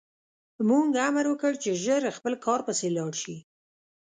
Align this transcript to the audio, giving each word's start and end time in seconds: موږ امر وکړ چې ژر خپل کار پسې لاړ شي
موږ 0.67 0.85
امر 1.07 1.25
وکړ 1.29 1.53
چې 1.63 1.71
ژر 1.83 2.01
خپل 2.17 2.33
کار 2.45 2.59
پسې 2.67 2.87
لاړ 2.97 3.13
شي 3.21 3.37